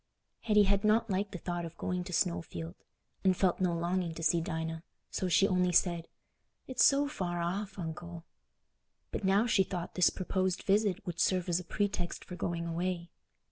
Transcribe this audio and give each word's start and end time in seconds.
Hetty 0.39 0.63
had 0.63 0.83
not 0.83 1.11
liked 1.11 1.31
the 1.31 1.37
thought 1.37 1.63
of 1.63 1.77
going 1.77 2.03
to 2.05 2.11
Snowfield, 2.11 2.73
and 3.23 3.37
felt 3.37 3.61
no 3.61 3.75
longing 3.77 4.15
to 4.15 4.23
see 4.23 4.41
Dinah, 4.41 4.81
so 5.11 5.27
she 5.27 5.47
only 5.47 5.71
said, 5.71 6.07
"It's 6.65 6.83
so 6.83 7.07
far 7.07 7.39
off, 7.39 7.77
Uncle." 7.77 8.25
But 9.11 9.23
now 9.23 9.45
she 9.45 9.61
thought 9.63 9.93
this 9.93 10.09
proposed 10.09 10.63
visit 10.63 11.05
would 11.05 11.19
serve 11.19 11.47
as 11.49 11.59
a 11.59 11.63
pretext 11.63 12.25
for 12.25 12.35
going 12.35 12.65
away. 12.65 13.11